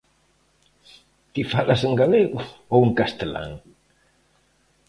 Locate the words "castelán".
2.99-3.51